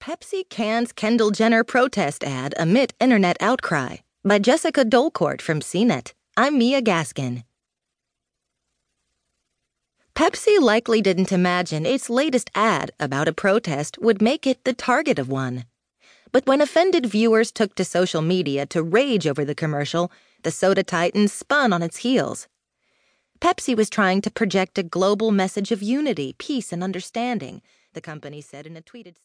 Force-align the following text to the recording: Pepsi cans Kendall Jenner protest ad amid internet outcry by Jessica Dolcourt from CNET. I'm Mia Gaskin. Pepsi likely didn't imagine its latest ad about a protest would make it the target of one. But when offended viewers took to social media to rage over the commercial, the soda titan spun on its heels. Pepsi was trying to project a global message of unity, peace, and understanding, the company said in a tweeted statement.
Pepsi 0.00 0.48
cans 0.48 0.92
Kendall 0.92 1.32
Jenner 1.32 1.64
protest 1.64 2.22
ad 2.22 2.54
amid 2.56 2.94
internet 3.00 3.36
outcry 3.40 3.96
by 4.24 4.38
Jessica 4.38 4.84
Dolcourt 4.84 5.42
from 5.42 5.58
CNET. 5.58 6.12
I'm 6.36 6.56
Mia 6.56 6.80
Gaskin. 6.80 7.42
Pepsi 10.14 10.60
likely 10.60 11.02
didn't 11.02 11.32
imagine 11.32 11.84
its 11.84 12.08
latest 12.08 12.48
ad 12.54 12.92
about 13.00 13.26
a 13.26 13.32
protest 13.32 13.98
would 14.00 14.22
make 14.22 14.46
it 14.46 14.64
the 14.64 14.72
target 14.72 15.18
of 15.18 15.28
one. 15.28 15.64
But 16.30 16.46
when 16.46 16.60
offended 16.60 17.06
viewers 17.06 17.50
took 17.50 17.74
to 17.74 17.84
social 17.84 18.22
media 18.22 18.66
to 18.66 18.84
rage 18.84 19.26
over 19.26 19.44
the 19.44 19.54
commercial, 19.54 20.12
the 20.44 20.52
soda 20.52 20.84
titan 20.84 21.26
spun 21.26 21.72
on 21.72 21.82
its 21.82 21.98
heels. 21.98 22.46
Pepsi 23.40 23.76
was 23.76 23.90
trying 23.90 24.20
to 24.22 24.30
project 24.30 24.78
a 24.78 24.84
global 24.84 25.32
message 25.32 25.72
of 25.72 25.82
unity, 25.82 26.36
peace, 26.38 26.72
and 26.72 26.84
understanding, 26.84 27.62
the 27.94 28.00
company 28.00 28.40
said 28.40 28.64
in 28.66 28.76
a 28.76 28.82
tweeted 28.82 29.16
statement. 29.16 29.24